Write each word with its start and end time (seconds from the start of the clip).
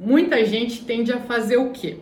Muita 0.00 0.44
gente 0.44 0.84
tende 0.84 1.12
a 1.12 1.18
fazer 1.18 1.56
o 1.56 1.70
quê? 1.70 1.96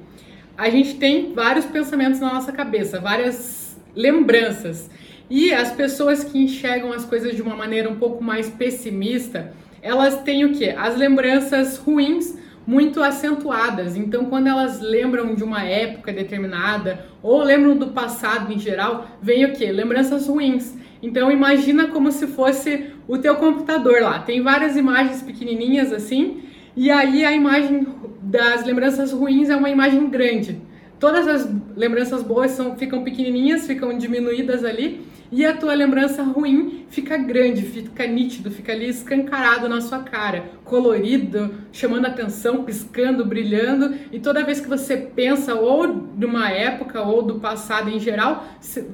A 0.55 0.69
gente 0.69 0.97
tem 0.97 1.33
vários 1.33 1.65
pensamentos 1.65 2.21
na 2.21 2.35
nossa 2.35 2.53
cabeça, 2.53 3.01
várias 3.01 3.75
lembranças. 3.95 4.91
E 5.31 5.51
as 5.51 5.73
pessoas 5.73 6.23
que 6.23 6.37
enxergam 6.37 6.93
as 6.93 7.07
coisas 7.07 7.35
de 7.35 7.41
uma 7.41 7.57
maneira 7.57 7.89
um 7.89 7.97
pouco 7.97 8.23
mais 8.23 8.51
pessimista, 8.51 9.51
elas 9.81 10.21
têm 10.21 10.45
o 10.45 10.53
quê? 10.53 10.75
As 10.77 10.95
lembranças 10.95 11.79
ruins 11.79 12.37
muito 12.67 13.03
acentuadas. 13.03 13.97
Então, 13.97 14.27
quando 14.27 14.49
elas 14.49 14.79
lembram 14.79 15.35
de 15.35 15.43
uma 15.43 15.65
época 15.65 16.13
determinada 16.13 17.07
ou 17.23 17.43
lembram 17.43 17.79
do 17.79 17.87
passado 17.93 18.53
em 18.53 18.59
geral, 18.59 19.07
vem 19.23 19.47
o 19.47 19.55
quê? 19.55 19.73
Lembranças 19.73 20.27
ruins. 20.27 20.75
Então, 21.03 21.33
imagina 21.33 21.87
como 21.87 22.13
se 22.13 22.27
fosse 22.27 22.91
o 23.09 23.17
teu 23.17 23.37
computador 23.37 24.03
lá. 24.03 24.19
Tem 24.19 24.43
várias 24.43 24.77
imagens 24.77 25.23
pequenininhas 25.23 25.95
assim 25.95 26.43
e 26.77 26.91
aí 26.91 27.25
a 27.25 27.33
imagem 27.33 27.87
das 28.21 28.65
lembranças 28.65 29.13
ruins 29.13 29.49
é 29.49 29.57
uma 29.57 29.71
imagem 29.71 30.11
grande. 30.11 30.61
Todas 30.99 31.27
as 31.27 31.49
lembranças 31.75 32.23
boas 32.23 32.51
são, 32.53 32.77
ficam 32.77 33.03
pequenininhas, 33.03 33.67
ficam 33.67 33.97
diminuídas 33.97 34.65
ali, 34.65 35.07
e 35.31 35.45
a 35.45 35.57
tua 35.57 35.75
lembrança 35.75 36.23
ruim 36.23 36.87
fica 36.89 37.17
grande, 37.17 37.63
fica 37.63 38.07
nítido, 38.07 38.51
fica 38.51 38.73
ali 38.73 38.89
escancarado 38.89 39.69
na 39.69 39.81
sua 39.81 40.01
cara, 40.01 40.45
colorido, 40.65 41.53
chamando 41.73 42.07
atenção, 42.07 42.63
piscando, 42.63 43.25
brilhando, 43.25 43.95
e 44.13 44.21
toda 44.21 44.45
vez 44.45 44.61
que 44.61 44.69
você 44.69 44.97
pensa 44.97 45.55
ou 45.55 45.87
de 46.17 46.25
uma 46.25 46.51
época 46.51 47.03
ou 47.03 47.23
do 47.23 47.41
passado 47.41 47.91
em 47.91 47.99
geral, 47.99 48.47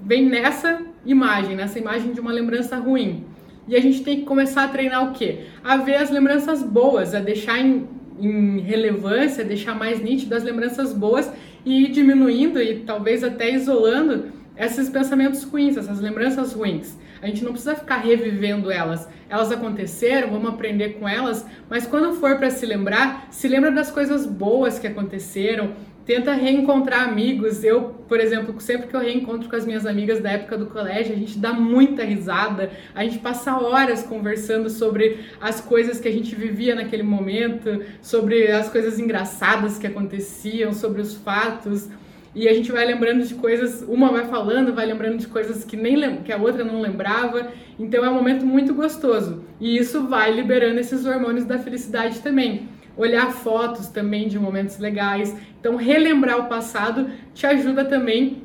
vem 0.05 0.25
nessa 0.25 0.81
imagem, 1.05 1.55
nessa 1.55 1.79
imagem 1.79 2.13
de 2.13 2.21
uma 2.21 2.33
lembrança 2.33 2.77
ruim. 2.77 3.25
E 3.69 3.77
a 3.77 3.81
gente 3.81 4.03
tem 4.03 4.21
que 4.21 4.23
começar 4.25 4.65
a 4.65 4.69
treinar 4.69 5.11
o 5.11 5.13
quê? 5.13 5.41
A 5.63 5.77
ver 5.77 5.97
as 5.97 6.11
lembranças 6.11 6.63
boas, 6.63 7.15
a 7.15 7.21
deixar 7.21 7.61
em, 7.61 7.87
em 8.21 8.59
relevância, 8.61 9.45
deixar 9.45 9.75
mais 9.75 10.01
nítido 10.01 10.35
as 10.35 10.43
lembranças 10.43 10.93
boas 10.93 11.31
e 11.65 11.85
ir 11.85 11.93
diminuindo 11.93 12.61
e 12.61 12.81
talvez 12.81 13.23
até 13.23 13.53
isolando 13.53 14.42
esses 14.57 14.89
pensamentos 14.89 15.45
ruins, 15.45 15.77
essas 15.77 16.01
lembranças 16.01 16.53
ruins. 16.53 16.97
A 17.23 17.27
gente 17.27 17.45
não 17.45 17.53
precisa 17.53 17.75
ficar 17.77 17.99
revivendo 17.99 18.71
elas. 18.71 19.09
Elas 19.29 19.53
aconteceram, 19.53 20.31
vamos 20.31 20.51
aprender 20.51 20.99
com 20.99 21.09
elas, 21.09 21.47
mas 21.71 21.87
quando 21.87 22.15
for 22.15 22.37
para 22.37 22.51
se 22.51 22.67
lembrar, 22.67 23.29
se 23.31 23.47
lembra 23.49 23.71
das 23.71 23.91
coisas 23.91 24.27
boas 24.27 24.79
que 24.79 24.87
aconteceram, 24.87 25.73
tenta 26.05 26.33
reencontrar 26.33 27.09
amigos. 27.09 27.63
Eu, 27.63 27.95
por 28.09 28.21
exemplo, 28.21 28.61
sempre 28.61 28.89
que 28.89 28.97
eu 28.97 29.01
reencontro 29.01 29.49
com 29.49 29.57
as 29.57 29.65
minhas 29.65 29.87
amigas 29.87 30.21
da 30.21 30.33
época 30.33 30.59
do 30.59 30.67
colégio, 30.67 31.15
a 31.15 31.19
gente 31.19 31.39
dá 31.39 31.53
muita 31.53 32.05
risada, 32.05 32.71
a 32.95 33.05
gente 33.05 33.19
passa 33.21 33.57
horas 33.57 34.03
conversando 34.03 34.69
sobre 34.69 35.21
as 35.41 35.61
coisas 35.61 36.01
que 36.01 36.09
a 36.09 36.13
gente 36.13 36.35
vivia 36.35 36.75
naquele 36.75 37.03
momento, 37.03 37.85
sobre 38.01 38.51
as 38.51 38.69
coisas 38.69 38.99
engraçadas 38.99 39.79
que 39.79 39.87
aconteciam, 39.87 40.73
sobre 40.73 41.01
os 41.01 41.15
fatos. 41.15 41.89
E 42.35 42.49
a 42.49 42.55
gente 42.55 42.73
vai 42.73 42.87
lembrando 42.87 43.25
de 43.25 43.35
coisas, 43.35 43.83
uma 43.87 44.11
vai 44.11 44.25
falando, 44.27 44.75
vai 44.75 44.87
lembrando 44.87 45.19
de 45.19 45.27
coisas 45.27 45.65
que 45.65 45.77
nem 45.77 46.23
que 46.23 46.33
a 46.33 46.37
outra 46.37 46.65
não 46.65 46.81
lembrava. 46.81 47.49
Então 47.79 48.05
é 48.05 48.09
um 48.09 48.15
momento 48.15 48.47
muito 48.47 48.73
gostoso. 48.73 49.45
E 49.61 49.77
isso 49.77 50.07
vai 50.07 50.33
liberando 50.33 50.81
esses 50.81 51.05
hormônios 51.05 51.45
da 51.45 51.59
felicidade 51.59 52.21
também 52.21 52.69
olhar 52.97 53.33
fotos 53.33 53.89
também 53.89 54.29
de 54.29 54.39
momentos 54.39 54.79
legais. 54.79 55.35
Então, 55.61 55.77
relembrar 55.77 56.39
o 56.39 56.47
passado 56.47 57.11
te 57.35 57.47
ajuda 57.47 57.85
também 57.85 58.43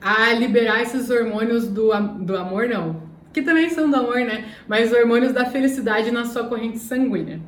a 0.00 0.32
liberar 0.32 0.82
esses 0.82 1.10
hormônios 1.10 1.68
do, 1.68 1.90
do 2.20 2.36
amor, 2.36 2.68
não, 2.68 3.02
que 3.32 3.42
também 3.42 3.68
são 3.70 3.90
do 3.90 3.96
amor, 3.96 4.18
né? 4.18 4.44
Mas 4.66 4.92
hormônios 4.92 5.32
da 5.32 5.46
felicidade 5.46 6.10
na 6.10 6.24
sua 6.24 6.44
corrente 6.44 6.78
sanguínea. 6.78 7.40